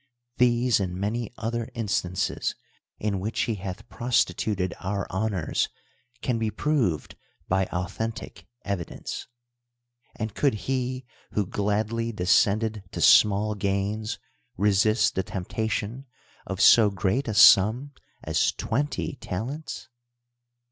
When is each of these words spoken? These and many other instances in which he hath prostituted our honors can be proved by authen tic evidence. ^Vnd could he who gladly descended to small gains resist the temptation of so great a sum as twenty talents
These 0.37 0.79
and 0.79 0.95
many 0.95 1.31
other 1.37 1.69
instances 1.75 2.55
in 2.97 3.19
which 3.19 3.41
he 3.41 3.53
hath 3.53 3.87
prostituted 3.87 4.73
our 4.79 5.05
honors 5.11 5.69
can 6.23 6.39
be 6.39 6.49
proved 6.49 7.15
by 7.47 7.67
authen 7.67 8.11
tic 8.15 8.47
evidence. 8.65 9.27
^Vnd 10.19 10.33
could 10.33 10.53
he 10.55 11.05
who 11.33 11.45
gladly 11.45 12.11
descended 12.11 12.81
to 12.93 12.99
small 12.99 13.53
gains 13.53 14.17
resist 14.57 15.13
the 15.13 15.21
temptation 15.21 16.07
of 16.47 16.59
so 16.61 16.89
great 16.89 17.27
a 17.27 17.35
sum 17.35 17.91
as 18.23 18.53
twenty 18.53 19.17
talents 19.17 19.87